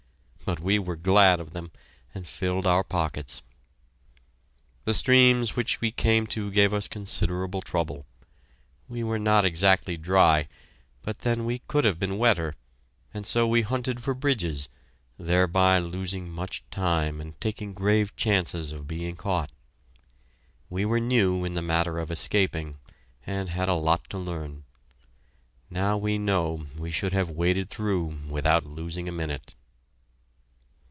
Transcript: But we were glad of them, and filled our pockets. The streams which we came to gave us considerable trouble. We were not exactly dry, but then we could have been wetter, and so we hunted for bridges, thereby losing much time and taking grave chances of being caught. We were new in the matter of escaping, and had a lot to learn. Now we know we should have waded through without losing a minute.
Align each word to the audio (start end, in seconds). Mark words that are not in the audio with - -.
But 0.43 0.59
we 0.59 0.79
were 0.79 0.97
glad 0.97 1.39
of 1.39 1.53
them, 1.53 1.71
and 2.13 2.27
filled 2.27 2.67
our 2.67 2.83
pockets. 2.83 3.41
The 4.83 4.93
streams 4.93 5.55
which 5.55 5.79
we 5.79 5.91
came 5.91 6.27
to 6.27 6.51
gave 6.51 6.73
us 6.73 6.89
considerable 6.89 7.61
trouble. 7.61 8.05
We 8.89 9.01
were 9.01 9.19
not 9.19 9.45
exactly 9.45 9.95
dry, 9.95 10.49
but 11.03 11.19
then 11.19 11.45
we 11.45 11.59
could 11.69 11.85
have 11.85 11.97
been 11.99 12.17
wetter, 12.17 12.55
and 13.13 13.25
so 13.25 13.47
we 13.47 13.61
hunted 13.61 14.03
for 14.03 14.13
bridges, 14.13 14.67
thereby 15.17 15.79
losing 15.79 16.29
much 16.29 16.65
time 16.69 17.21
and 17.21 17.39
taking 17.39 17.73
grave 17.73 18.13
chances 18.17 18.73
of 18.73 18.87
being 18.87 19.15
caught. 19.15 19.53
We 20.69 20.83
were 20.83 20.99
new 20.99 21.45
in 21.45 21.53
the 21.53 21.61
matter 21.61 21.97
of 21.97 22.11
escaping, 22.11 22.77
and 23.25 23.47
had 23.47 23.69
a 23.69 23.75
lot 23.75 24.09
to 24.09 24.17
learn. 24.17 24.65
Now 25.69 25.95
we 25.95 26.17
know 26.17 26.65
we 26.77 26.91
should 26.91 27.13
have 27.13 27.29
waded 27.29 27.69
through 27.69 28.17
without 28.27 28.65
losing 28.65 29.07
a 29.07 29.13
minute. 29.13 29.55